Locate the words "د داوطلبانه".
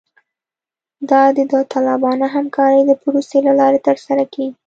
1.37-2.25